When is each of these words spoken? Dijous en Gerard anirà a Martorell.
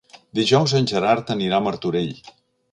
Dijous 0.39 0.73
en 0.79 0.87
Gerard 0.93 1.31
anirà 1.37 1.61
a 1.61 1.67
Martorell. 1.69 2.13